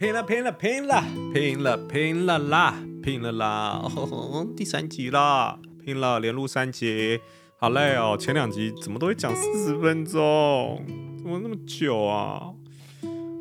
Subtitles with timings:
[0.00, 1.04] 拼了拼了拼了
[1.34, 3.82] 拼了拼了啦拼了啦！
[3.84, 7.20] 哦， 第三集啦，拼了连录三集，
[7.58, 8.16] 好累哦。
[8.18, 10.82] 前两集怎么都会讲四十分钟，
[11.18, 12.48] 怎么那么久啊？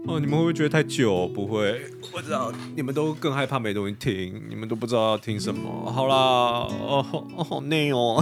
[0.06, 1.30] 哦，你们会不会觉得太久？
[1.30, 1.80] 不会，
[2.14, 5.90] 我知道你们都更害怕没东西听，你们都不知道要听什么。
[5.90, 7.06] 好啦，哦，
[7.38, 8.22] 哦好累哦，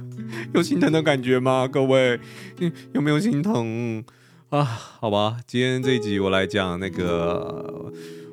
[0.52, 1.66] 有心疼的感觉吗？
[1.66, 2.20] 各位，
[2.92, 4.04] 有没有心疼？
[4.50, 7.92] 啊，好吧，今天这一集我来讲那个，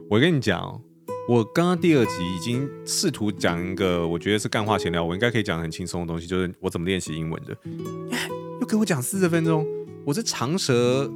[0.10, 0.82] 我跟你讲，
[1.28, 7.58] 我刚刚第二集已经试图讲一个我觉得是干话闲聊，我应该可以讲很轻松的东西，就是我怎么练习英文的。
[8.62, 9.68] 又给我讲四十分钟，
[10.06, 11.12] 我是长舌，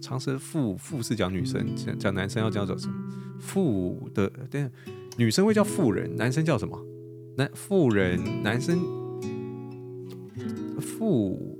[0.00, 2.94] 长舌妇，妇是讲女生，讲讲男生要叫做什么？
[3.38, 4.70] 妇的，对，
[5.18, 6.82] 女生会叫妇人，男生叫什么？
[7.36, 8.78] 男妇人，男生
[10.80, 11.58] 妇，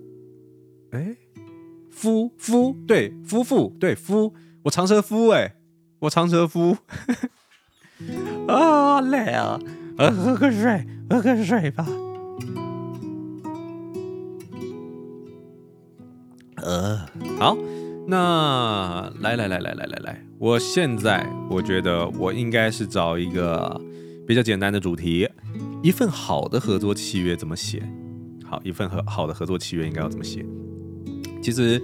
[0.92, 1.14] 哎。
[1.98, 5.56] 夫夫对夫妇对夫，我长舌夫哎，
[5.98, 6.76] 我长舌夫。
[8.46, 9.58] 啊累啊，
[9.96, 11.84] 呃喝个水喝个水吧，
[16.62, 17.04] 呃
[17.40, 17.58] 好，
[18.06, 23.80] 那来来来来来来来，我现在我觉得我应该是找一个
[24.24, 25.28] 比较简单的主题，
[25.82, 27.82] 一份好的合作契约怎么写？
[28.44, 30.46] 好，一份合好的合作契约应该要怎么写？
[31.48, 31.80] 其实，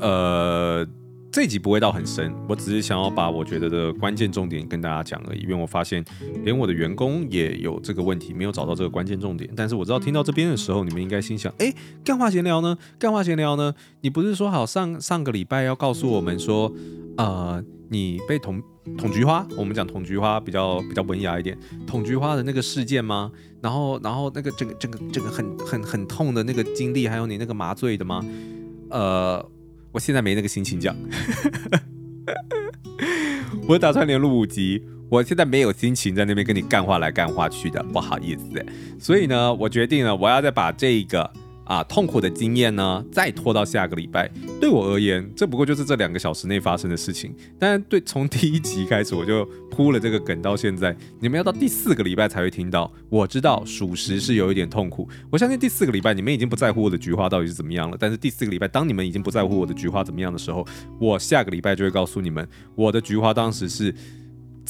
[0.00, 0.86] 呃，
[1.32, 5.40] 这一集不会到很深，我只是想要把我觉得的关键重点跟大家讲而已。
[5.40, 6.04] 因为我发现，
[6.44, 9.50] 连我的员工也有这个问题，没有找到这个关键重点。
[9.56, 12.78] 但是我知道，听到这边的时候，你们应该心想：哎，干话闲聊呢？
[13.00, 13.74] 干话闲聊呢？
[14.02, 16.72] 你不是说好上上个礼拜要告诉我们说，
[17.16, 18.62] 呃，你被捅
[18.96, 19.44] 捅菊花？
[19.56, 23.32] 我们讲捅菊花比较比较文雅一点，捅菊花的那个事件吗？
[23.60, 28.24] 然后，然后那个这个这个这个很很很痛的那个经历，还有你那个麻醉的吗？
[28.90, 29.44] 呃，
[29.92, 30.94] 我现在没那个心情讲，
[33.66, 38.64] 我打算连录五集，我现在没有心情在那边跟你干话来干话去的，不好意思，
[38.98, 41.30] 所以呢，我决定了，我要再把这个。
[41.70, 44.28] 啊，痛苦的经验呢，再拖到下个礼拜。
[44.60, 47.32] 对我而言，这不过就是这两个小时内发生的事情。
[47.60, 52.92] 但对，从第一集开始我就铺了这个梗到现在，你们要到第四个礼拜才会听到。
[53.08, 57.96] 我知道属实是有一点痛苦，我相信第四个礼拜你们已经不在乎我的菊花到底是怎么样了。
[58.00, 60.66] 但是第四个礼拜，当你们已经不在乎我的菊花怎么样的时候，
[60.98, 62.44] 我下个礼拜就会告诉你们，
[62.74, 63.94] 我的菊花当时是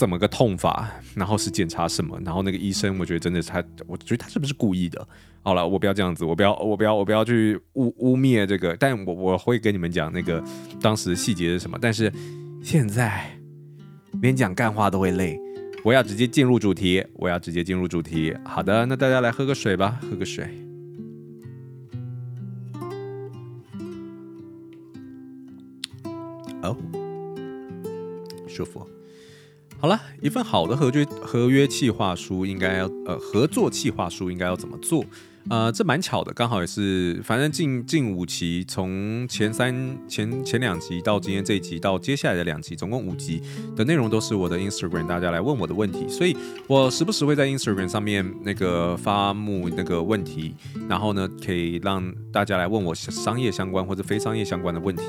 [0.01, 5.07] 怎么个痛法，然后是检查什么，然后那个医生，我觉得真的是他，我觉得他是不是故意的？
[5.43, 10.43] 好了，我不要这样子，我不要，我不要，我不要去污污蔑这个，但我我会跟你们讲那个
[10.81, 11.77] 当时细节是什么。
[11.79, 12.11] 但是
[12.63, 13.31] 现在
[14.23, 15.39] 连讲干话都会累，
[15.85, 18.35] 我要直接进入主题，我要直接进入主题。
[18.43, 20.49] 好的，那大家来喝个水吧，喝个水。
[26.63, 26.75] 哦，
[28.49, 28.89] 舒服。
[29.81, 35.03] 好了，一份好的合约合约企划书应该要呃合作企划书应该要怎么做？
[35.49, 39.75] 呃，这蛮巧的，刚好也是，反正近近五期，从前三
[40.07, 43.43] 前前两集到今天这一集到接下来的两集，总共五集
[43.75, 46.37] 的内容都是我的 Instagram 大家来问我的问题，所以
[46.67, 50.55] 我时不时会在 Instagram 上面那个发布那个问题，
[50.91, 55.05] 然后呢可以让大家来问我商业相关或者非商业相关的问题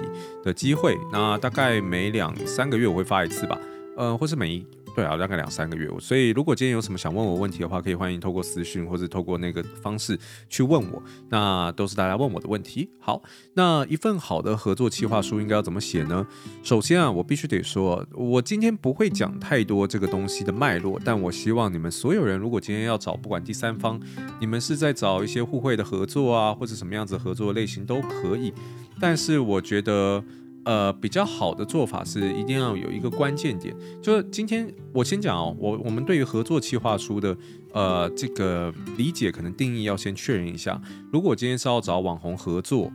[0.46, 3.60] 的机会，那大概每两三个月我会发一次吧，
[4.02, 4.66] 呃，或是每一。
[4.94, 10.20] 对啊，大概两三个月，所以如果今天有什么想问我问题的话，可以欢迎透过私讯或者透过那个方式
[10.50, 12.90] 去问我，那都是大家问我的问题。
[13.00, 13.24] 好，
[13.54, 16.28] 那一份好的合作企划书应该要怎么写呢？
[16.62, 23.98] 首先啊，我必须得说，我今天不会讲太多这个东西的脉络，但我希望你们所有人，如果今天要找不管第三方，
[24.42, 28.52] 你们是在找一些互惠的合作啊，或者什么样子合作类型都可以，
[29.00, 30.22] 但是我觉得。
[30.64, 37.36] 呃，比较好的做法是一定要有一个关键点，就是今天我先讲哦，我我们对于合作企划书的
[37.74, 40.80] 呃这个理解可能定义要先确认一下。
[41.12, 42.92] 如果今天是要找网红合作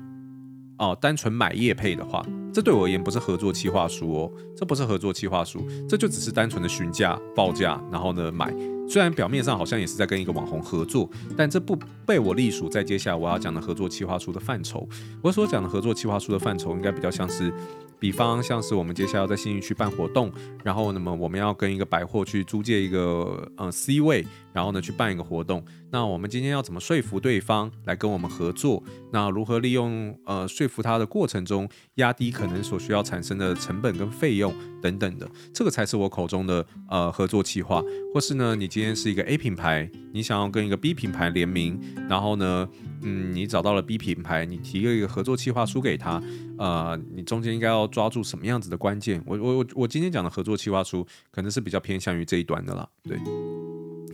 [0.79, 8.55] 哦，单纯买业配的话，这对我而言不是合作企划书哦，这不是合作企划书，这就只是单纯的询价报价，然后呢买。
[8.89, 11.77] 虽然表面上好像也是在跟一个网红合作，但这不
[12.07, 14.89] 被我隶属在接下来我要讲的合作企划书的范畴。
[15.21, 17.53] 我所讲的合作企划书的范畴，应该比较像是，
[17.99, 20.33] 比方像是我们接下来要在新义区办活动，
[20.65, 25.65] 然后那么我们要跟一个百货去租借一个呃 C 位，然后呢去办一个活动。
[25.91, 28.83] 那我们今天要怎么说服对方来跟我们合作？
[29.13, 34.53] 那如何利用呃说服他的过程中压低可能所需要产生的成本跟费用
[34.83, 37.83] 等等的，这个才是我口中的呃合作企划。
[38.13, 42.69] 或是呢，你今天是一个 A 品牌，你想要跟一个 B 品牌联名，然后呢，
[43.03, 46.23] 嗯，你找到了 B 品牌，你提了一个合作计划书给他，
[46.59, 49.23] 呃，你中间应该要抓住什么样子的关键？
[49.27, 53.19] 我我我我今天讲的合作计划书可能是比较偏向于这一端的啦，对。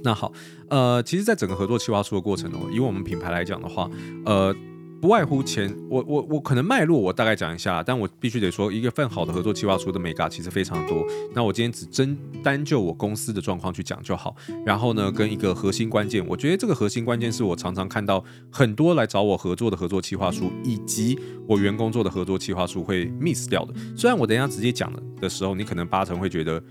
[0.04, 0.32] 那好，
[0.68, 3.88] 呃，其实，在整个合作企划书的过程中，以我们品牌来讲的话，
[4.24, 4.52] 呃，
[5.02, 11.04] 不外乎前，我我我可能脉络我大概讲一下，但我必须得说，一个份好的合作企划书的眉角其实非常多。
[11.34, 14.36] 那我今天只针单就我公司的状况去讲就好。
[14.64, 23.74] 然后呢，跟一个核心关键，我觉得这个核心关键是我常常看到很多来找我合作的合作企划书，以及我员工做的合作企划书会 miss 掉的。
[23.96, 26.62] 虽然我等一下直接讲的时候，你可能八成会觉得。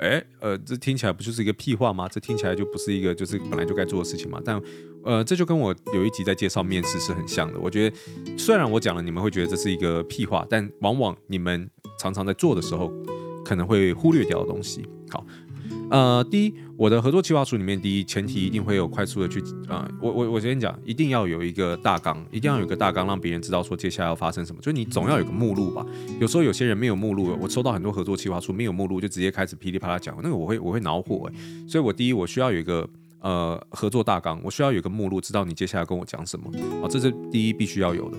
[0.00, 2.08] 哎，呃，这听起来不就是一个屁话吗？
[2.08, 4.40] 这听起来就不是一个就是本来就该做的事情嘛？
[4.44, 4.60] 但，
[5.04, 7.60] 呃，这就跟我有一集在介绍面试是很像的。
[7.60, 7.96] 我觉得，
[8.38, 11.68] 虽然我讲了，你们会觉得这是一个屁话，但往往你们
[11.98, 12.90] 常常在做的时候，
[13.44, 14.84] 可能会忽略掉的东西。
[15.10, 15.24] 好。
[15.90, 19.38] 呃，第一，我的合作计划书里面，第一前提一定会有快速的去，
[19.68, 24.62] 呃，我我我先讲，一定要有一个大纲，一定要有一个大纲，让别人知道说接下来要发生什么。
[24.62, 25.84] 就你总要有个目录吧。
[26.18, 31.34] 有时候有些人没有目录，我收到很多合作计划书没有目录，就直接开始噼里啪啦讲，那个我会我会恼火哎。
[31.68, 32.88] 所以我第一，我需要有一个
[33.18, 36.50] 呃合作大纲，我需要有个目录，知道你接下来跟我讲什么
[36.82, 38.16] 啊，这是第一必须要有的。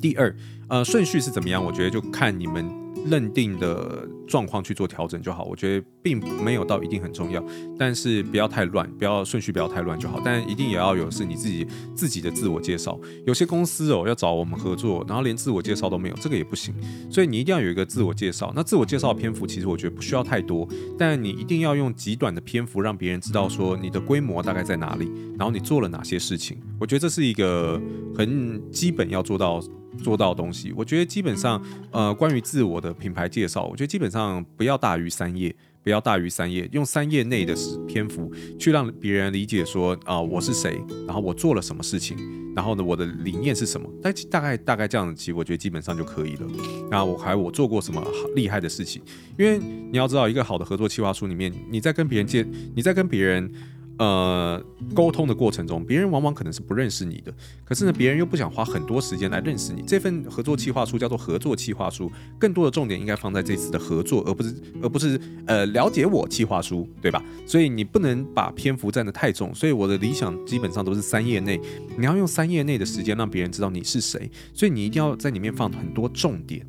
[0.00, 0.34] 第二，
[0.68, 1.62] 呃，顺序是怎么样？
[1.62, 2.85] 我觉得就看你们。
[3.08, 7.44] 认定的状况去做调整就好，我觉得并没有到一定很重要，
[7.78, 10.20] 但是不要太乱，不要顺序不要太乱就好。
[10.24, 12.98] 但一定也要有是你自己自己的自我介绍。
[13.26, 16.74] 有些公司哦要找我们合作，然后连自我介绍都没有，这个也不行。
[17.10, 18.52] 所以你一定要有一个自我介绍。
[18.54, 20.68] 那自我介绍篇幅其实我觉得不需要太多，
[20.98, 26.58] 但你一定要用极短的篇幅让别人知道说你的规模大概在哪里，然后你做了哪些事情。
[26.80, 27.80] 我觉得这是一个
[28.16, 29.62] 很基本要做到。
[29.96, 37.54] 做到东西，我觉得基本上，呃，关于自我的品牌介绍，我觉得基本上不要大于三页，不要大于三页，用三页内的
[37.86, 42.16] 篇幅去让别人理解说，啊、我是谁，然后我做了什么事情，
[42.54, 46.46] 然后呢，我的理念是什么，大大概大概这样子，其实我觉得基本上就可以了。
[46.90, 48.04] 然后我还我做过什么
[48.34, 49.02] 厉害的事情，
[49.38, 53.50] 因为你要知道，一个好的合作企划书里面，你在跟别人介，你在跟别人。
[53.98, 54.62] 呃，
[54.94, 57.32] 沟通的过程中，别人往往可能是不认识你的，
[57.64, 59.82] 可是呢，别人又不想花很多时间来认识你。
[59.86, 67.22] 这份合作企划书叫做合作企划书，更多的重点应该放在这次的合作，而不是而不是呃了解我企划书，对吧？
[67.46, 69.54] 所以你不能把篇幅占得太重。
[69.54, 71.58] 所以我的理想基本上都是三页内，
[71.96, 76.66] 你要用三页内的时间让别人知道你是谁，所以你一定要在里面放很多重点。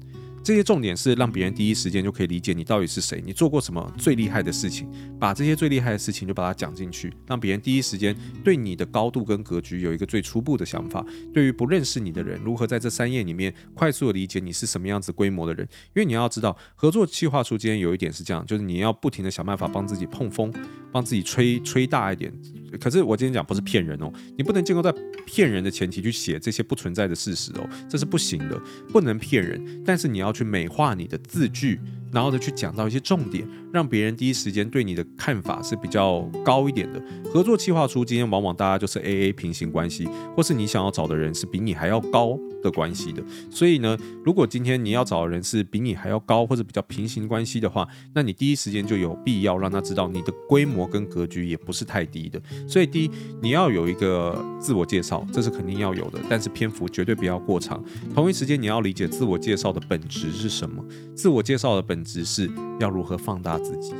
[0.48, 4.90] 这些重点是让别人第一时间就可以理解你到底是谁，你做过什么最厉害的事情，
[5.20, 8.16] 把这些最厉害的事情就把它讲进去，让别人第一时间
[8.46, 11.06] 对你的高度跟格局有一个最初步的想法。
[11.34, 15.68] 对于不认识你的人，如何在这三页里面快速的理解你是什么样子规模的人？
[15.88, 20.54] 因为你要知道，合作计划书间有一点是这样，就是你要不停的想办法帮自己碰风，
[20.94, 22.32] 帮自己吹吹大一点。
[22.80, 24.94] 可是我今天讲不是骗人哦，你不能建构在
[25.26, 28.62] 骗人的前提去写这些不存在的事实哦，这是不行的，
[28.92, 29.84] 不能骗人。
[29.86, 31.80] 但是你要去美化你的字句。
[32.12, 37.02] 然后呢，去讲到一些重点，让别人第一时间对你的看法是比较高一点的。
[37.32, 43.22] 合作企划书今天往往大家就是 AA 平行关系，或是你想要找的人是比你还要高的关系的。
[43.52, 52.42] 所以呢，如果今天你要找的人是比你还要高或者比较平行关系的话，那你第一时间就有必要让他知道你的规模跟格局也不是太低的。
[52.68, 53.12] 所以第一，
[53.42, 57.84] 你要有一个自我介绍，这是肯定要有的，但是篇幅绝对不要过长。
[58.16, 60.84] 同一时间，你要理解自我介绍的本质是什么，
[61.14, 61.97] 自我介绍的本。
[61.98, 62.48] 本质是
[62.80, 63.92] 要如何放大自己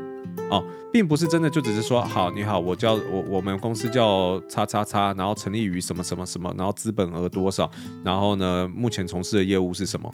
[0.52, 0.64] 哦，
[0.94, 7.70] 并不是真的就只是说好，你好，我叫我我们公司叫叉叉叉，然后成立于什么什么什么，然后资本额多少，
[8.04, 10.14] 然后呢，目前从事的业务是什么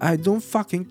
[0.00, 0.86] ？I don't fucking，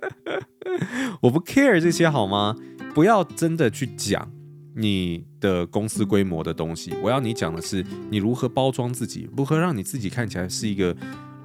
[1.20, 2.56] 我不 care 这些好吗？
[2.94, 4.32] 不要真的去讲
[4.74, 10.96] 你的公司规模的东西，我要你讲的是你如何包装自己，如何让你自己看起来是一个。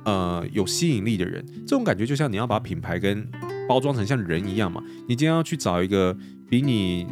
[0.08, 3.30] 呃，有吸引力的人，这种感觉就像你要把品牌跟
[3.68, 4.82] 包装成像人一样嘛。
[5.06, 6.16] 你今天要去找一个
[6.50, 7.06] 比你，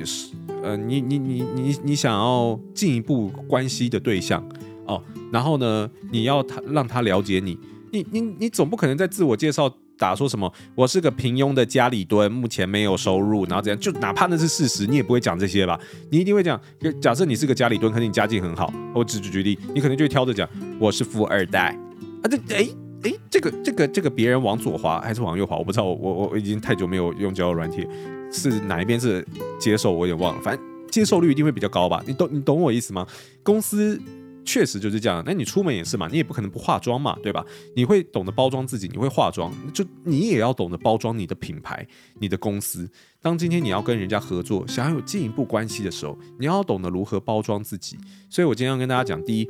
[0.64, 4.42] 呃，你你你你你想要进一步关系的对象
[4.86, 7.60] 哦，然后呢，你要他让他了解你，
[7.92, 15.78] 你你你总不可能在自我介绍打说什么我是个平庸的家里蹲，目前没有收入，然后怎样，就哪怕那是事实，你也不会讲这些吧？
[16.10, 16.58] 你一定会讲，
[17.02, 20.48] 假设你是个家里蹲，可是你家境很好，我举举举例，你可能就会挑着讲
[20.80, 21.78] 我是富二代
[22.24, 22.70] 啊，这哎。
[23.06, 25.56] 哎，这个这个这个别人往左滑还是往右滑？
[25.56, 27.88] 我不知道，我我我已经太久没有用交友软体，
[28.32, 29.26] 是哪一边是
[29.60, 30.42] 接受我有点忘了。
[30.42, 32.04] 反正接受率一定会比较高吧？
[32.08, 33.08] 你懂你懂我意思吗？
[33.44, 34.02] 公司。
[34.48, 37.44] 确实就是这样，那你出门也是嘛，你也不可能不化妆嘛，对吧？
[37.76, 41.84] 你会懂得包装自己，你会化妆，就你也要懂得包装你的品牌、
[42.20, 42.88] 你的公司。
[43.20, 47.98] 当今天你要跟人家合作，想要有进一步关系的时候，你要懂得如何包装自己。
[48.30, 49.50] 所以我今天要跟大家讲，第一，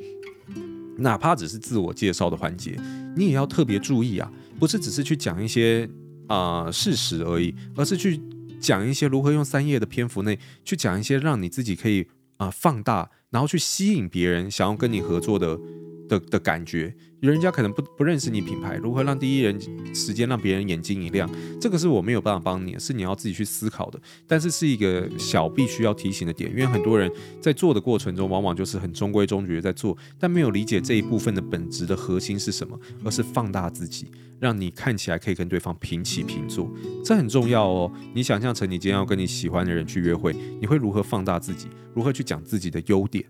[0.97, 2.79] 哪怕只是自我介绍的环节，
[3.15, 5.89] 你也要特别注意啊，不是只是去讲一些
[6.27, 8.21] 啊、事实而已，而是去
[8.59, 13.09] 讲一些如何用三页的篇幅内去讲一些让你自己可以啊、放大。
[13.31, 15.59] 然后去吸引别人想要跟你合作的
[16.07, 19.59] 的的感觉，人家可能不不认识你品牌，如何让第一人
[19.93, 23.99] 时间让别人眼睛一亮，这个是我没有办法帮你，是你要自己去思考的。
[24.27, 34.11] 但是是一个小必须要提醒的点，因为很多人在做的过程中，往往就是很中规中矩的在做，但没有理解这一部分的本质的核心是什么，而是放大自己。
[34.37, 36.69] 让你看起来可以跟对方平起平坐，
[37.03, 37.89] 这很重要哦。
[38.13, 41.69] 你想象成你今天要跟你喜欢的人去约会，你会如何放大自己？
[41.93, 43.23] 如何去讲自己的优点？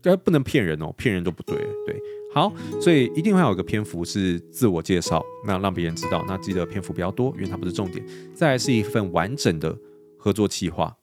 [0.00, 1.58] 但不能骗人哦，骗人都不对。
[1.84, 2.00] 对，
[2.32, 6.22] 好，所以一定会有一个篇幅是自我介绍，那让别人知道。
[6.28, 8.04] 那记得篇幅比较多，因为它不是重点。
[8.34, 9.74] 再来是一份完整的
[10.18, 10.94] 合作计划。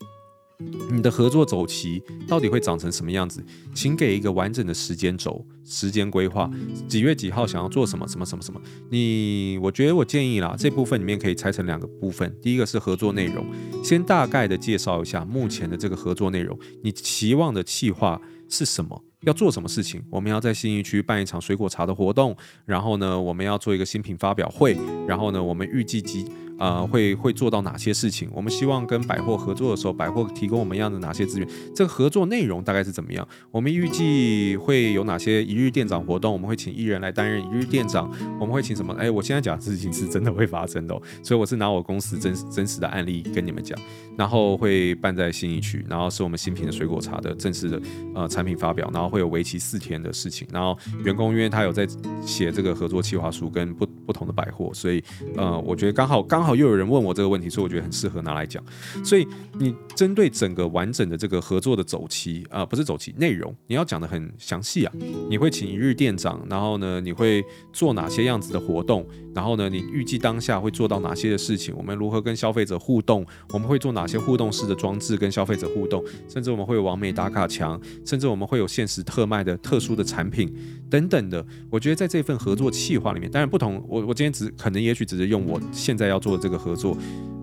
[0.91, 3.43] 你的合作周期到底会长成什么样子？
[3.73, 6.49] 请给一个完整的时间轴、时间规划。
[6.87, 8.07] 几月几号想要做什么？
[8.07, 8.61] 什么什么什么？
[8.89, 12.33] 你，我觉得我建议啦，这部分里面可以拆成两个部分。
[12.41, 13.43] 第一个是合作内容，
[13.83, 19.03] 先大概的介绍一下目前的这个合作内容，你期望的企划是什么？
[19.25, 20.03] 要做什么事情？
[20.09, 24.77] 我们要在信义区办一场水果茶的活动，然后呢，我们要做一个新品发表会，
[25.07, 26.25] 然后呢，我们预计几。
[26.59, 28.29] 呃，会会做到哪些事情？
[28.33, 31.47] 我们希望跟百货合作的时候，百货提供我们样的哪些资源？
[31.75, 33.27] 这个合作内容大概是怎么样？
[33.51, 36.31] 我们预计会有哪些一日店长活动？
[36.31, 38.09] 我们会请艺人来担任一日店长。
[38.39, 38.93] 我们会请什么？
[38.93, 43.77] 哎，我现在讲的事情是真的会发生的，所以我是拿我公司真真实的案例跟你们讲。
[44.15, 47.81] 然后会办在新一区，然后是我们新品的水果茶的正式的
[48.13, 50.47] 呃产品发表，然后会有为期四天的事情。
[50.53, 51.87] 然后员工因为他有在
[52.23, 55.03] 写这个合作计划书，跟不不同的百货，所以
[55.35, 56.42] 呃，我觉得刚好刚。
[56.43, 58.61] 刚好又有人问我这个问题，所以我觉得很适合拿来讲。
[59.01, 59.25] 所以
[59.57, 64.91] 你针对整个完整的这个合作的走期啊、不是走期内容，你要讲得很详细啊。
[65.29, 69.07] 你会请一日店长，然后呢，你会做哪些样子的活动？
[69.33, 71.73] 然后呢，你预计当下会做到哪些的事情？
[71.77, 73.25] 我们如何跟消费者互动？
[73.53, 76.03] 我们会做哪些互动式的装置跟消费者互动？
[76.27, 80.53] 甚至我们会有网美打卡墙，甚至我们会有限时特卖的特殊的产品
[80.89, 81.45] 等等的。
[81.71, 83.81] 我觉得在这份合作企划里面，当然不同。
[83.87, 86.97] 我我今天只可能也许只是用我现在要做的这个合作，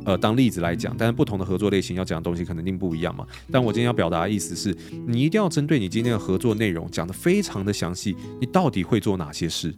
[0.04, 0.94] 呃，当例子来讲。
[0.99, 3.26] 但是不同的合作类型要讲的东西可能一定不一样嘛。
[3.50, 9.75] 但我今天要表达的意思是，你一定要针对你今天的合作内容讲得非常的详细，你到底会做哪些事？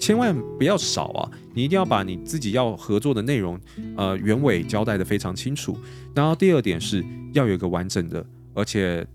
[0.00, 1.30] 千万不要少啊！
[1.54, 3.58] 你一定要把你自己要合作的内容，
[3.96, 5.78] 呃，原委交代得非常清楚。
[6.14, 7.02] 然后第二点是
[7.32, 9.06] 要有一个完整的，而且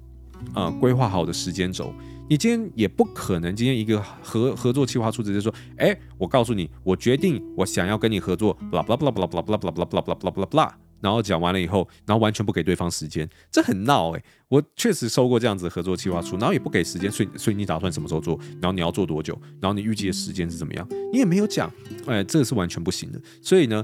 [0.55, 1.93] 呃规划好的时间轴。
[2.29, 10.71] 你今天也不可能今天一个合合作企划书直接说，哎，我告诉你，我决定我想要跟你合作，blah blah blah blah blah blah blah blah blah blah blah blah blah。
[11.01, 14.23] 然后讲完了以后，然后完全不给对方时间，这很闹哎！
[14.47, 18.37] 我确实收过这样子的合作企划书，然后也不给时间，所以所以你打算什么时候做？
[18.61, 19.35] 然后你要做多久？
[19.59, 20.87] 然后你预计的时间是怎么样？
[21.11, 21.71] 你也没有讲，
[22.05, 23.19] 哎，这个是完全不行的。
[23.41, 23.83] 所以呢，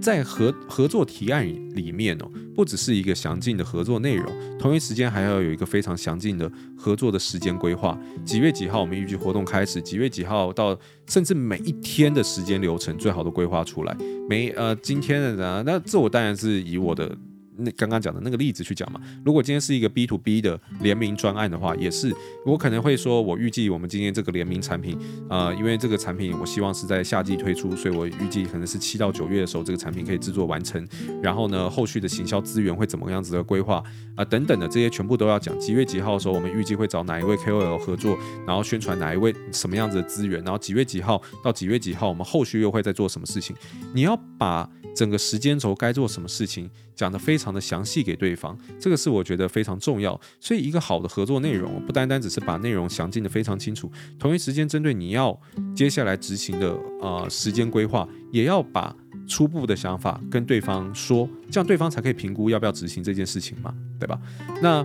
[0.00, 7.98] 在合合作提案里面哦，不只是一个详尽的合作内容，同一时间还要有一个非常详尽的合作的时间规划。
[8.24, 9.80] 几月几号我们预计活动开始？
[9.80, 10.78] 几月几号到？
[11.06, 13.96] 甚至每一天的时间流程最好都规划出来。
[14.28, 17.16] 每呃今天的呢，那这我当然是以我的。
[17.62, 22.14] 那刚刚讲的那个例子去讲嘛，如果今天是一个 B to B 的联名专案的话，也是
[22.44, 24.98] 我可能会说，我预计我们今天这个联名产品，
[25.28, 30.86] 呃，因为这个产品我希望是在夏季推出，所以我预计可能是七到九月的时候这个产品可以制作完成。
[31.22, 33.82] 然后呢，后续的行销资源会怎么样子的规划
[34.16, 35.58] 啊、等等的这些全部都要讲。
[35.58, 43.54] 几月几号的时候，我们预计会找哪一位 KOL 合作，然后宣传哪一位什么样子的资源，然后几月几号到几月几号，我们后续又会再做什么事情？
[43.94, 44.68] 你要把。
[44.94, 50.18] 整个时间轴该做什么事情讲得非常的详细给对方，这个是我觉得非常重要。
[50.38, 55.38] 所以一个好的合作内容不单单只是把内容详尽的非常清楚，同一时间针对你要
[55.74, 58.94] 接下来执行的呃时间规划，也要把
[59.26, 64.20] 初步的想法跟对方说，这样对方才可以评估要不要执行这件事情嘛，对吧？
[64.62, 64.84] 那。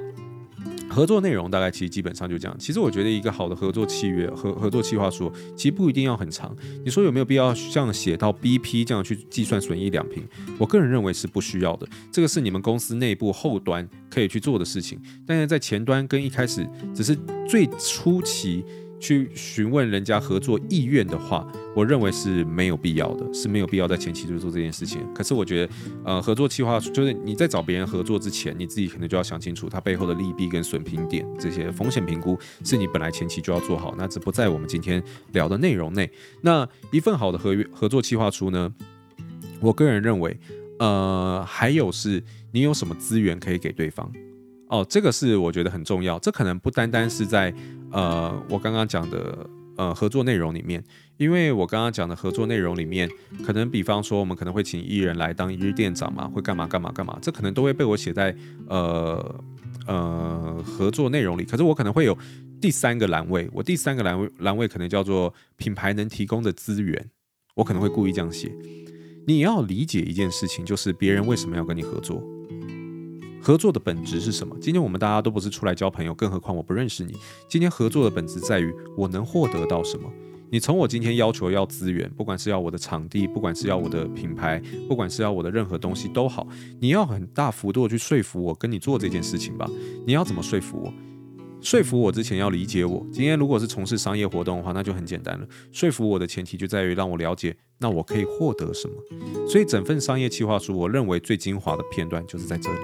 [0.96, 2.58] 合作内容大概其实基本上就这样。
[2.58, 6.56] 其实我觉得一个好的合作契约、合合作计划书，其实不一定要很长。
[6.86, 10.24] 你说有没有必要像写到 BP 这样去计算损益两平？
[10.58, 11.86] 我个人认为是不需要的。
[12.14, 14.98] 这个是你们公司内部后端可以去做的事情。
[15.28, 17.14] 但是在前端跟一开始只是
[17.46, 18.64] 最初期
[19.00, 25.02] 去询问人家合作意愿的话，我认为是没有必要的，是没有必要在前期就做这件事情。
[25.14, 25.74] 可是我觉得，
[26.04, 33.94] 呃，合作计划就是你在找别人合作之前，你自己可能就要想清楚它背后的利弊跟损平点这些风险评估，是你本来前期就要做好。
[33.98, 36.10] 那这不在我们今天聊的内容内。
[36.42, 38.74] 那一份好的合约合作计划书呢，
[39.60, 40.40] 我个人认为，
[40.80, 44.12] 呃，还有是你有什么资源可以给对方。
[44.68, 46.18] 哦，这个是我觉得很重要。
[46.20, 47.54] 这可能不单单是在
[47.92, 50.84] 呃我刚刚讲的呃合作内容里面，
[51.18, 53.10] 因为我刚刚讲的合作内容里面，
[53.46, 58.36] 可能比方说我们可能会请艺人来当一日店长嘛，会干嘛干嘛干嘛，这可能都会被我写在
[58.68, 59.44] 呃
[59.86, 61.44] 呃合作内容里。
[61.44, 62.18] 可是我可能会有
[62.60, 67.12] 第三个栏位，我第三个栏位栏位可能叫做品牌能提供的资源，
[67.54, 68.52] 我可能会故意这样写。
[69.28, 72.24] 你要理解一件事情，就是别人为什么要跟你合作。
[73.46, 74.58] 合作的本质是什么？
[74.60, 77.16] 今天我们大家都不是出来交朋友，更何况我不认识你。
[77.48, 80.12] 今天合作的本质在于我能获得到什么？
[80.50, 86.48] 你从我今天要求要资源，不管是要我的场地，不管是要我的品牌，不管是要我的任何东西都好，
[86.82, 89.70] 你要很大幅度的去说服我跟你做这件事情吧。
[90.08, 90.92] 你要怎么说服我？
[91.62, 93.06] 说服我之前要理解我。
[93.12, 95.48] 今天如果是从事商业活动的话，那就很简单了。
[95.72, 98.96] 说服我的前提就在于让我了解，那我可以获得什么。
[99.48, 102.80] 所以整份商业计划书，我认为最精华的片段就是在这里。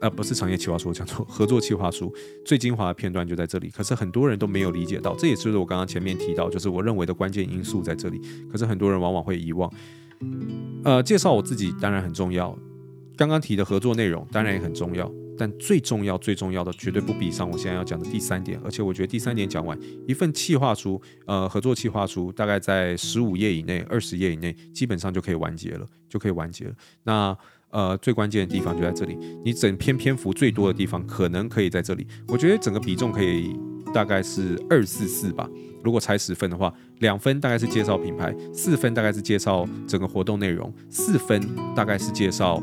[0.00, 2.12] 呃，不是商业企划书，我讲错，合作企划书
[2.44, 3.68] 最精华的片段就在这里。
[3.68, 8.20] 可是很多人都没有理解到，这也是我刚刚前面提到，就是我认为的关键因素在这里。
[8.50, 9.70] 可是很多人往往会遗忘。
[10.84, 12.56] 呃，介绍我自己当然很重要，
[13.16, 18.58] 刚刚提的合作内容当然也很重要，但最重要、最重要的绝对不比上我现在要讲的第三点。
[18.64, 26.74] 而且我觉得第三点讲完，一份企划书，呃，合作企划书大概在十五页以内、二十页以内，基本上就可以完结了，就可以完结了。
[27.02, 27.36] 那
[27.70, 32.06] 呃，最关键的地方就在这里，你整篇篇幅最多的地方可能可以在这里。
[32.26, 33.56] 我觉得整个比重可以
[33.94, 35.48] 大概是二四四吧。
[35.82, 41.40] 如果才十分的话，两分大概是介绍品牌，四分大概是介绍整个活动内容，四分
[41.74, 42.62] 大概是介绍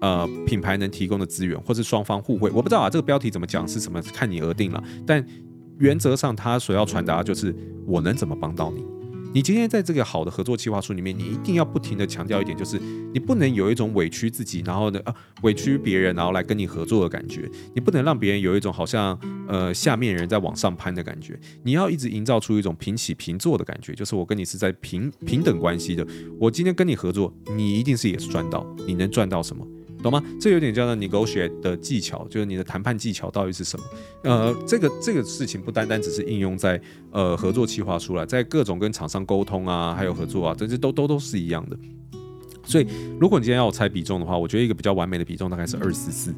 [0.00, 2.50] 呃品牌能提供的资源，或是双方互惠。
[2.52, 4.82] 我不知道啊，这个标题怎么讲是什么，看你而定了。
[5.06, 5.24] 但
[5.78, 7.54] 原则上，他所要传达的就是
[7.86, 8.84] 我能怎么帮到你。
[9.34, 12.80] 你今天在这个好的合作计划书里面，你一定要不停地强调一点，就是
[13.12, 17.48] 你不能有一种委屈自己，然后呢，啊，委屈别人，然后来跟你合作的感觉。
[17.74, 21.38] 你不能让别人有一种好像呃下面人在往上攀的感觉。
[21.62, 26.06] 你要一直营造出一种平起平坐的感觉，就是我跟你是在平平等关系的。
[26.40, 29.66] 我今天跟你合作，你一定是也是赚到，你能赚到什么？
[30.02, 30.22] 懂吗？
[30.40, 33.84] 这有点叫做 negotiate 的技巧，就是你的谈判技巧到底是什么？
[34.22, 36.80] 呃，这个这个事情不单单只是应用在
[37.10, 41.76] 呃合作企划出来，在各种跟厂商沟通啊，还有合作啊，这些都都都是一样的。
[42.68, 42.86] 所以，
[43.18, 46.34] 如果你今天要我猜比重的话，我觉得一个比较完美的比重大概是二四四。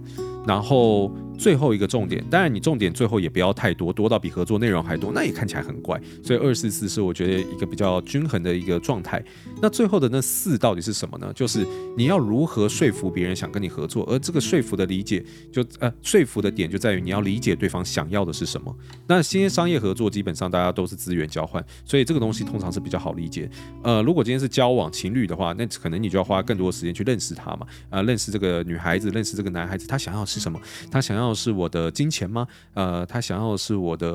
[0.47, 6.01] 然后最后一个重点，当然你重点最后也不要太多，多到比合作内容还多，那也看起来很怪。
[6.23, 9.23] 所以二四四是我觉得一个比较均衡的一个状态。
[9.61, 11.31] 那最后的那四到底是什么呢？
[11.35, 18.75] 就是你要如何说服别人想跟你合作，而这个说服的理解就呃说服的点就在于你要理解对方想要的是什么。
[19.07, 23.49] 那新商业合作基本上大家都是资源交换，所以这个东西通常是比较好理解。
[23.83, 30.61] 呃，如果今天是交往情侣的话，那可能你就要花更多的时间去认识他嘛，啊、呃，认识这个女孩子，认识这个男孩子，他想要是什么？
[30.91, 32.47] 他想要的是我的金钱吗？
[32.75, 34.09] 呃，他想要的是我的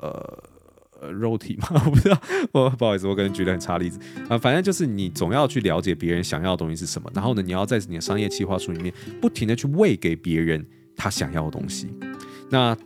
[0.00, 1.68] 呃肉体吗？
[1.86, 2.20] 我不知道，
[2.52, 3.98] 我不好意思，我可能举了很差例子
[4.28, 10.64] 啊、反正就是你总要去了解别人想要的东西是什么，然后呢，你要在你的商业计划书里面不停的去喂给别人
[10.96, 11.88] 他想要的东西。
[12.50, 12.76] 那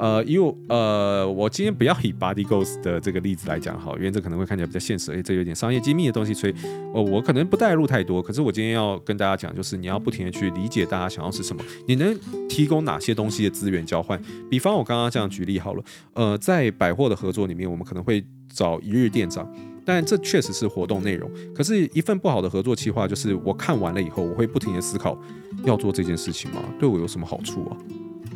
[0.00, 6.54] 呃，因为呃，我今天不要以 Body Ghost 的这个例子来讲好，因为这可能会看起来比较现实，诶，这有点商业机密的东西，所以
[6.94, 8.22] 呃，我可能不带入太多。
[8.22, 14.18] 可是我今天要跟大家讲，就是你要不停的去理解大家想要是什么，你能提供哪些东西的资源交换。
[14.48, 15.84] 比方我刚刚这样举例好了，
[16.14, 19.46] 呃，在百货的合作里面，我们可能会找一日店长，
[19.84, 21.30] 但这确实是活动内容。
[21.54, 25.20] 可是，一份不好的合作计划，就是我看完了以后，我会不停的思考，
[25.66, 26.62] 要做这件事情吗？
[26.78, 27.76] 对我有什么好处啊？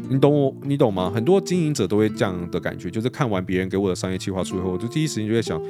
[0.08, 1.10] 你懂我，你懂吗？
[1.14, 5.60] 很多经营者都会这样的感觉，就是看完别人给我的商业计划书以后，我就第一时间就在想，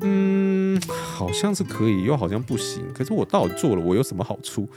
[0.00, 2.82] 嗯，好像是可以，又好像不行。
[2.94, 4.68] 可是我到底做了，我有什么好处？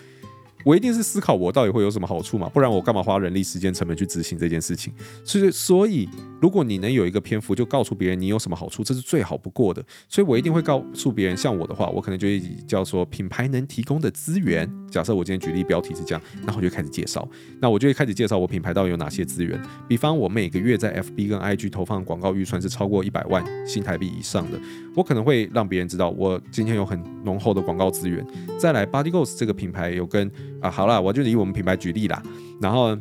[0.68, 4.94] 我一定是思考我到底会有什么好处嘛，不然我干嘛花人力、时间、成本去执行这件事情？
[5.24, 6.10] 所以，所以
[6.42, 9.82] 如果你能有一个篇幅，就告诉别人你有什么好处，这是最好不过的。
[10.10, 14.70] 所以我一定会告诉别人，像我的话，我可能就会叫做品牌能提供的资源。
[14.92, 17.26] 假设我今天举例标题是这样，然后我就开始介绍。
[17.62, 19.58] 那我就会开始介绍我品牌到底有哪些资源。
[19.88, 24.60] 比方我每个月在 FB 跟 IG 投放广告预算是超过一百万新台币以上的，
[24.98, 28.26] 我可能会让别人知道我今天有很浓厚的广告资源。
[28.60, 30.30] 再来，Body Ghost 这个品牌有跟
[30.62, 32.22] 啊，好啦，我就以我们品牌举例啦。
[32.62, 32.98] 然后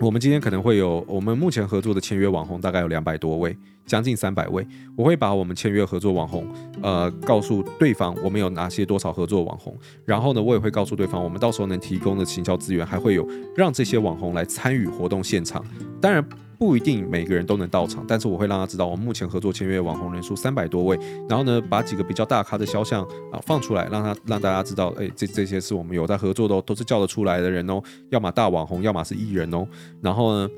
[0.00, 4.66] 我们今天可能会有，我们目前合作的签约网红大概有两百多位，将近三百位。
[4.96, 6.46] 我会把我们签约合作网红，
[6.82, 9.76] 呃，告诉对方我们有哪些多少合作网红。
[10.04, 15.64] 然后呢，我也会告诉对方，我们到时候能提供的行销资源，还会有让这些网红来参与活动现场。
[16.00, 16.24] 当然。
[16.58, 29.66] 不一定每个人都能到场，但是我会让他知道，我们目前合作签约网红人数三百多位，然后呢，把几个比较大咖的肖像啊放出来，让他让大家知道，哎，这这些是我们有在合作的哦，都是叫得出来的人哦，要么大网红，要么是艺人哦，
[30.00, 30.50] 然后呢，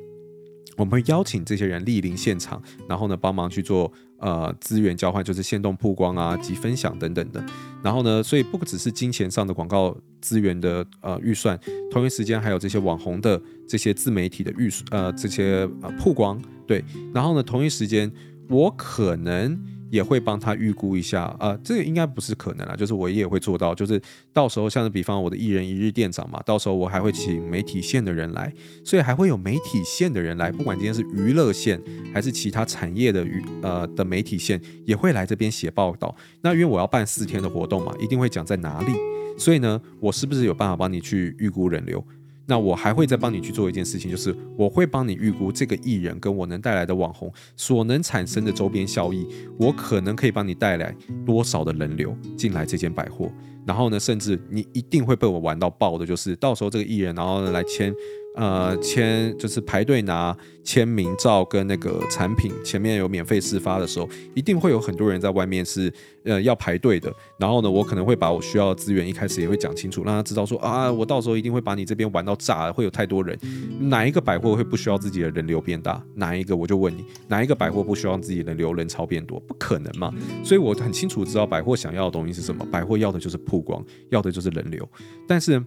[0.79, 3.93] 我们会邀请这些人莅临现场，然后呢，帮忙去做。
[4.21, 7.41] 呃，资源交换就是限动曝光啊及分享等等的，
[7.85, 11.57] 然后呢，所以不只是金钱上的广告资源的呃预算，
[11.88, 16.37] 同一时间还有这些网红的这些自媒体的预呃这些呃曝光，
[16.67, 18.11] 对，然后呢，同一时间
[18.49, 19.57] 我可能。
[19.90, 24.01] 也会帮他预估一下啊、这个应该不是可能啊，就是我也会做到，就是
[24.33, 28.53] 到时候像是比方我的一人一日店长嘛，到时候我还会请媒体线的人来，
[28.85, 31.81] 所以还会有媒体线的人来，不管今天是娱乐线
[32.12, 36.14] 还是其他产业的娱呃的媒体线，也会来这边写报道。
[36.42, 38.92] 那因为我要办四天的活动嘛，一定会讲在哪里，
[39.38, 42.05] 所以呢，我是不是有办法帮你去预估人流？
[42.48, 49.26] 那我还会再帮你去做一件事情，就是我会帮你预估这个艺人跟我能带来的网红所能产生的周边效益，
[49.58, 53.30] 我可能可以帮你带来多少的人流进来这间百货，
[53.68, 57.94] 然后呢，甚至你一定会被我玩到爆的，就是到时候这个艺人然后呢来签。
[58.35, 67.12] 呃，签就是排队拿签名照跟那个产品前面有免费试发的时候，一定会有很多人在外面是呃要排队的。
[67.37, 73.37] 然后呢，我可能会把我需要的资源一开始也会讲清楚，让他知道说啊，我到时候一定会把你这边玩到炸，会有太多人。
[73.81, 76.00] 哪一个百货会不需要自己的人流变大？
[76.14, 79.40] 哪一个我就问你，哪一个百货不需要自己的人流人潮变多？
[79.40, 80.14] 不 可能嘛！
[80.44, 84.88] 所以我很清楚知道百货想要的东西是什么，百货要的就是曝光，要的就是人流，
[85.27, 85.62] 但是。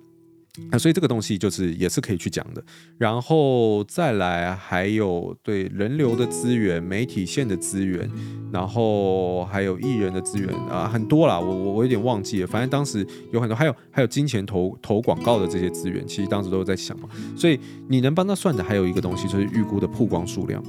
[0.70, 2.62] 啊，所以这个东西就是也是可以去讲的，
[2.98, 8.12] 然后再来还有对人流的资源、媒体线的资源，
[8.52, 20.62] 然后还有艺人的资源啊，很多啦，我我我有点忘记了，反正当时有很多，还有还有金钱投投广告的这些资源，其实当时都在想嘛，所以你能帮他算的还有一个东西就是预估的曝光数量。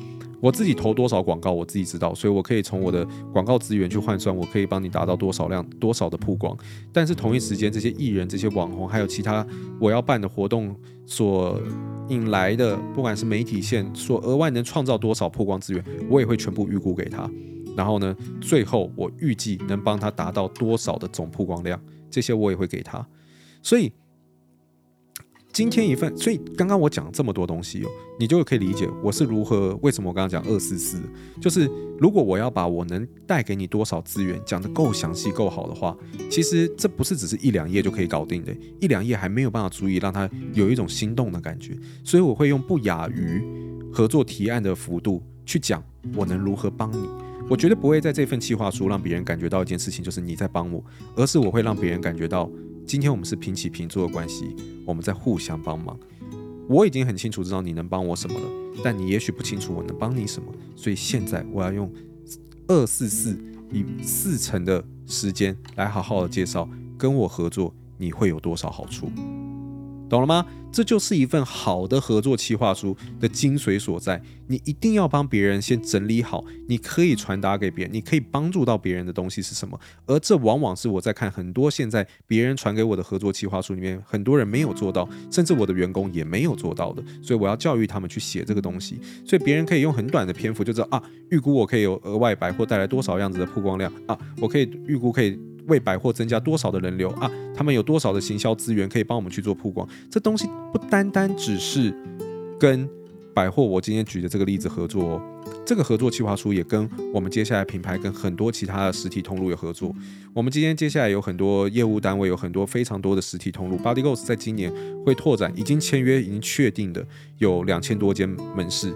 [0.43, 6.57] 我自己投多少广告，我自己知道，所以我可以从我的广告资源去换算，我可以帮你达到多少量、多少的曝光。
[6.93, 9.47] 但是同一时间，这些艺人、这些网红，还有其他
[9.79, 10.75] 我要办的活动
[11.07, 11.61] 所
[12.09, 17.31] 引来的，不管是媒体线所额外能创造多少曝光资源，我也会全部预估给他。
[17.77, 23.07] 然后呢，最后我预计能帮他达到多少的总曝光量，这些我也会给他。
[23.63, 23.93] 所以。
[25.53, 27.89] 今天一份，所以刚刚我讲这么多东西哦，
[28.19, 30.99] 你就可以理解我是如何，为什么我刚刚讲二四四，
[31.43, 35.95] 就是如果我要把我能带给你多少资源讲得够详细够好的话，
[36.31, 43.45] 其实这不是只是一两页就可以搞定的，一两页还没有办法足以让他有一种心动的感觉，所以我会用不亚于
[43.93, 45.85] 合作提案的幅度去讲
[46.15, 47.07] 我能如何帮你，
[47.51, 50.83] 我绝对不会在这份企划书让别人感觉到一件事情就是你在帮我，
[51.15, 52.51] 而是我会让别人感觉到。
[52.87, 55.99] 今天我们是平起平坐的关系，我们在互相帮忙。
[56.69, 58.47] 我已经很清楚知道你能帮我什么了，
[58.83, 60.53] 但你也许不清楚我能帮你什么。
[60.77, 61.93] 所以现在我要用
[62.69, 63.39] 二四四
[63.73, 69.11] 以四成的时间来好好的介绍，跟我合作你会有多少好处。
[70.13, 70.45] 懂了吗？
[70.71, 74.21] 这就是一份好的合作企划书的精髓所在。
[74.47, 79.81] 你一定要帮别人先整理好，你可以传达给别人，你可以帮助到别人的东西是什么？
[80.05, 87.03] 而这往往是我在看很多现在别人传给我的合作企划书里面，很多人没有做到，甚至我的员工也没有做到的。
[87.23, 89.01] 所以我要教育他们去写这个东西。
[89.25, 95.41] 所以别人可以用很短的篇幅就知道啊，预估我可以有额外百货带来多少样子的曝光量啊，我可以预估可以。
[95.67, 97.31] 为百货增加多少的人流啊？
[97.55, 99.89] 他们有多少的行销资源可以帮我们去做曝光？
[100.11, 101.95] 这东西不单单只是
[102.59, 102.89] 跟
[103.35, 105.23] 百货，我今天举的这个例子合作哦，
[105.65, 109.95] 这个合作计划书也跟我们接下来品牌跟很多其他的实体通路有合作。
[110.35, 113.79] 我们今天接下来有很多业务单位，有很多非常多的实体通路。
[113.79, 114.71] Body Goals 在今年
[115.05, 117.07] 会拓展，已经签约、已经确定的
[117.39, 118.95] 有两千多间门市。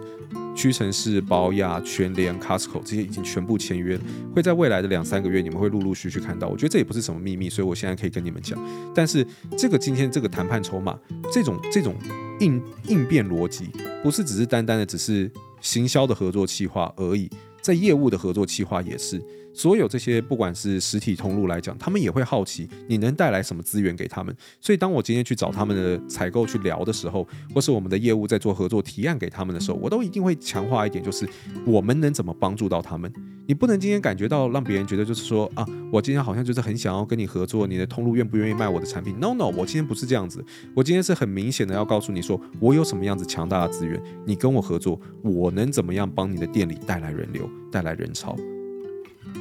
[0.57, 3.97] 屈臣氏、宝雅、全联、Costco 这些已经全部签约，
[4.35, 6.49] 会在未来的两三个月，你们会陆陆续续看到。
[6.49, 8.59] 我觉得这也不是什么秘密，所以我现在可以跟你们讲。
[8.95, 9.25] 但是
[9.57, 10.99] 这个今天这个谈判筹码，
[11.31, 11.95] 这种这种
[12.41, 13.71] 应应变逻辑，
[14.03, 19.23] 不是只是单单的只是行销的合作计划而已，在业务的合作计划也是。
[19.57, 24.37] 所有这些不管是实体通路来讲，他们也会好奇你能带来什么资源给他们。
[24.61, 31.27] 所以当我今天去找他们的采购去聊的时候，或是我们的业务在做合作提案给他们的时候，我都一定会强化一点，就是
[31.65, 33.11] 我们能怎么帮助到他们。
[33.49, 48.37] 你不能今天感觉到让别人觉得就是说啊，我今天好像就是很想要跟你合作，你的通路愿不愿意卖我的产品？No No，我今天不是这样子，我今天是很明显的要告诉你说，我有什么样子强大的资源，你跟我合作，我能怎么样帮你的店里带来人流，带来人潮，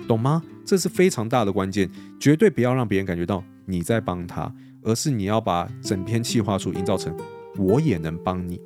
[0.07, 0.41] 懂吗？
[0.65, 7.15] 这是非常大的关键，绝对不要让别人感觉到你在帮他，而是你要把整篇企划书营造成
[7.57, 8.59] 我也能帮你。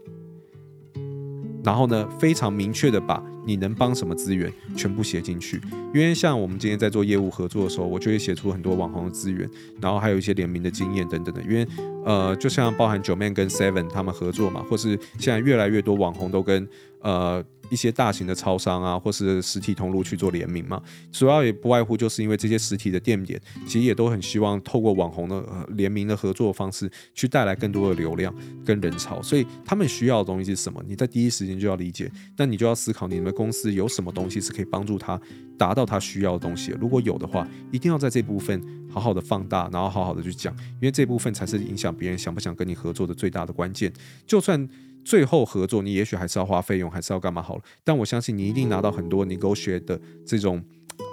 [1.61, 5.59] 然后呢，非常明确的把你能帮什么资源全部写进去。
[5.93, 9.49] 因为像我们今天在做业务合作的时候，我就会写出很多网红的资源，
[9.81, 11.41] 然后还有一些联名的经验等等的。
[11.41, 11.67] 因为
[12.05, 16.65] 呃，就像包含九 man 跟 Seven 他们合作嘛，或是现在越来越多网红都跟
[17.01, 17.43] 呃。
[17.69, 28.33] 一些大型的超商啊，或是实体通路去做联名嘛，主要也不外乎就是因为这些实体的店点，其实也都很希望透过网红的联名的合作方式，去带来更多的流量
[28.65, 30.83] 跟人潮，所以他们需要的东西是什么？
[30.87, 35.19] 你在第一时间就要理解，那你就要思考你们公司有什么东西是可以帮助他
[35.57, 36.71] 达到他需要的东西。
[36.79, 43.91] 如果有的话，一定要在这部分好好的放大，然后好好的去讲，因为这部分才是影响别人想不想跟你合作的最大的关键。
[44.25, 44.67] 就算
[45.09, 47.63] 最后合作，你也许还是要花费用，还是要干嘛好了。
[47.83, 50.63] 但我相信你一定拿到很多 NIGO 學的这种，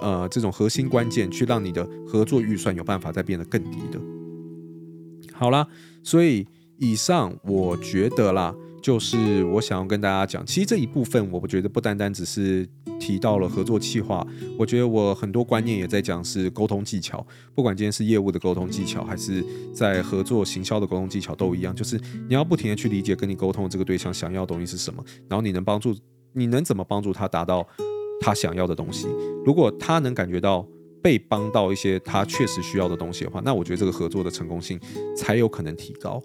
[0.03, 3.99] 呃，这种核心关键，去让你的合作预算有办法再变得更低的。
[5.33, 5.67] 好啦，
[6.03, 6.45] 所以
[6.77, 8.53] 以上我觉得啦。
[8.81, 12.67] 就是我想要跟大家讲，其实这一部分我不觉得不单单只是
[12.99, 14.25] 提到了合作企划，
[14.57, 25.93] 我觉得我很多观念也在讲是沟通技巧，不管今天是业务的沟通技巧，还是在合作行销的沟通技巧都一样，就是你要不停的去理解跟你沟通的这个对象想要的东西是什么，然后你能帮助，
[26.33, 27.67] 你能怎么帮助他达到
[28.21, 29.07] 他想要的东西。
[29.45, 30.65] 如果他能感觉到
[31.01, 34.79] 被帮到一些他确实需要的东西的话，那我觉得这个合作的成功性
[35.15, 36.21] 才有可能提高。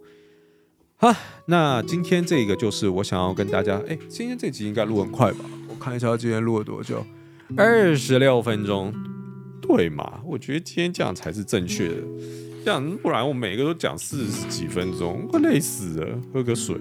[1.02, 1.12] 好，
[1.46, 5.44] 那今天这个就是我想要跟大家，哎，今天这集应该录很快吧？
[5.68, 7.04] 我看一下今天录了多久，
[7.56, 8.94] 二十六分钟，
[9.60, 10.20] 对嘛？
[10.24, 11.96] 我觉得今天这样才是正确的，
[12.64, 16.20] 这样不然我每个都讲四十几分钟，快累死了。
[16.32, 16.76] 喝个水。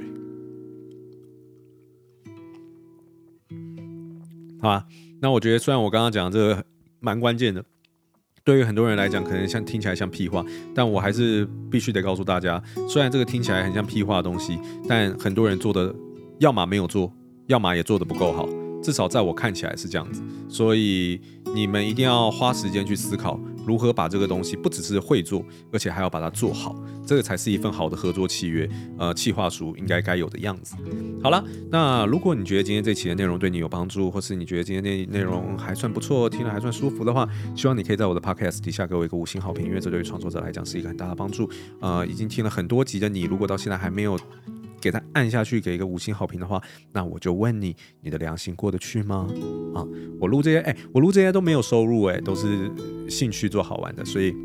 [4.62, 4.86] 好啊，
[5.20, 6.64] 那我觉得虽然我刚刚讲的这个
[7.00, 7.66] 蛮关键的。
[8.44, 15.94] 对于很多人来讲，可能像听起来像屁话，但我还是必须得告诉大家，虽然这个听起来很像屁话的东西，但很多人做的，
[16.40, 17.12] 要么没有做，
[17.48, 18.50] 要么也做的不够好。
[18.82, 21.22] 至少在我看起来是这样子，所以
[21.54, 30.76] 你们一定要花时间去思考，如何把这个东西不只是会做，而且还要把它做好，这个才是一份好的合作契约，呃，企划书应该该有的样子。
[31.22, 41.50] 好了，那如果你觉得今天这期的内容对你有帮助，或是你觉得今天内内容还算不错，听了还算舒服的话，希望你可以在我的 podcast 底下给我一个五星好评，因为这对于创作者来讲是一个很大的帮助。
[41.80, 44.18] 呃，已经听了很多集的你，如果到现在还没有。
[44.82, 49.28] 给他按下去，给一个五星好评的话，那我就问你，你的良心过得去吗？
[49.76, 49.86] 啊，
[50.20, 52.70] 我录这些，哎，我录这些都没有收入，哎，都是
[53.08, 54.36] 兴趣做好玩的，所以，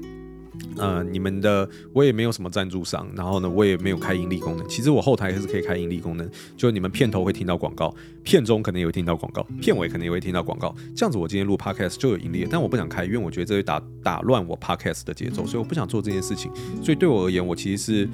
[0.76, 4.68] 呃，你们的我也没有什么赞助商，然后呢，我也没有开盈利功能。
[4.68, 16.50] 其实我后台也是可以开盈利功能，就你们片头会听到广告，片中可能也会听到广告，片尾可能也会听到广告，这样子我今天录 podcast 就有盈利，但我不想开，因为我觉得这会打打乱我 podcast 的节奏，所以我不想做这件事情。
[16.82, 18.08] 所以对我而言，我其实是。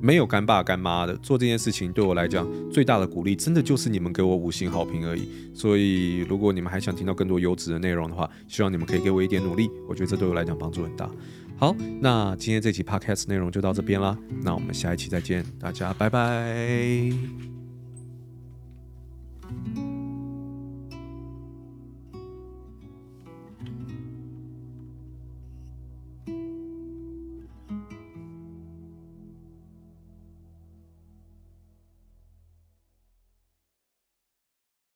[0.00, 5.28] 没有干爸干妈的做这件事情，对我来讲最大的鼓励真的就是你们给我五星好评而已。
[5.54, 11.10] 所以如果你们还想听到更多优质的内容的话，希望你们可以给我一点努力，我觉得这对我来讲帮助很大。
[11.56, 17.10] 好，那今天这期 Podcast 内容就到这边啦，那我们下一期再见，大家拜拜。